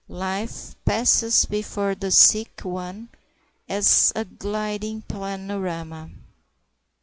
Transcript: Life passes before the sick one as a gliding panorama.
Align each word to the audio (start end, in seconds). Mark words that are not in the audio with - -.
Life 0.07 0.73
passes 0.83 1.45
before 1.45 1.93
the 1.93 2.09
sick 2.09 2.61
one 2.63 3.09
as 3.69 4.11
a 4.15 4.25
gliding 4.25 5.03
panorama. 5.03 6.09